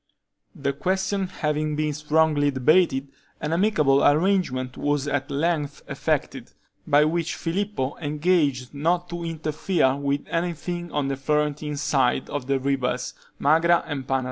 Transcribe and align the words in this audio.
The 0.55 0.73
question 0.73 1.27
having 1.27 1.75
been 1.75 1.93
strongly 1.93 2.49
debated, 2.49 3.09
an 3.39 3.53
amicable 3.53 4.03
arrangement 4.03 4.75
was 4.75 5.07
at 5.07 5.29
length 5.29 5.83
effected, 5.87 6.53
by 6.87 7.05
which 7.05 7.35
Filippo 7.35 7.95
engaged 7.97 8.73
not 8.73 9.07
to 9.11 9.23
interfere 9.23 9.95
with 9.95 10.25
anything 10.31 10.91
on 10.91 11.07
the 11.07 11.17
Florentine 11.17 11.77
side 11.77 12.31
of 12.31 12.47
the 12.47 12.59
rivers 12.59 13.13
Magra 13.37 13.83
and 13.85 14.07
Panaro. 14.07 14.19